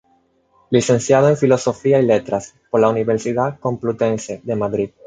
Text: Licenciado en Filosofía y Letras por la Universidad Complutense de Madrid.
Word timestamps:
Licenciado 0.71 1.29
en 1.29 1.37
Filosofía 1.37 1.99
y 2.01 2.05
Letras 2.07 2.55
por 2.71 2.81
la 2.81 2.89
Universidad 2.89 3.59
Complutense 3.59 4.41
de 4.43 4.55
Madrid. 4.55 4.89